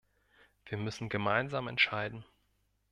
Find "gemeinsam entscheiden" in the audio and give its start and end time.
1.09-2.25